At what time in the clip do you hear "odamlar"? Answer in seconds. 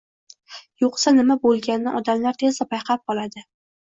1.99-2.39